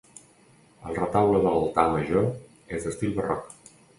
El 0.91 0.95
retaule 0.99 1.41
de 1.43 1.51
l'altar 1.57 1.85
major 1.97 2.25
és 2.79 2.87
d'estil 2.87 3.15
barroc. 3.19 3.55